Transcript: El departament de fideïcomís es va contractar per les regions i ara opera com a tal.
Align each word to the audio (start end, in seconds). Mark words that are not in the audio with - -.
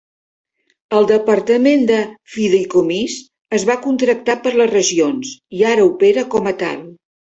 El 0.99 1.05
departament 1.11 1.85
de 1.91 1.99
fideïcomís 2.37 3.19
es 3.61 3.69
va 3.73 3.79
contractar 3.87 4.41
per 4.49 4.59
les 4.59 4.75
regions 4.77 5.39
i 5.63 5.67
ara 5.77 5.89
opera 5.95 6.31
com 6.37 6.55
a 6.57 6.61
tal. 6.69 6.87